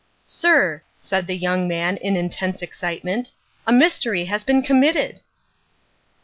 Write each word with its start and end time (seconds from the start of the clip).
"Sir," 0.25 0.81
said 0.99 1.27
the 1.27 1.37
young 1.37 1.67
man 1.67 1.97
in 1.97 2.15
intense 2.17 2.63
excitement, 2.63 3.33
"a 3.67 3.71
mystery 3.71 4.25
has 4.25 4.43
been 4.43 4.63
committed!" 4.63 5.21